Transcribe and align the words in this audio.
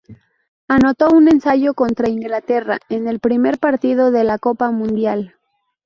Anotó 0.67 1.11
un 1.13 1.27
ensayo 1.27 1.75
contra 1.75 2.09
Inglaterra 2.09 2.79
en 2.89 3.07
el 3.07 3.19
primer 3.19 3.59
partido 3.59 4.09
de 4.09 4.23
la 4.23 4.39
Copa 4.39 4.71
Mundial. 4.71 5.35